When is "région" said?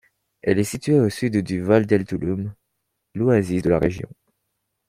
3.77-4.09